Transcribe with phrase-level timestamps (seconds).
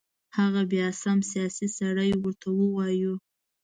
[0.37, 3.13] هغه بیا سم سیاسي سړی ورته ووایو.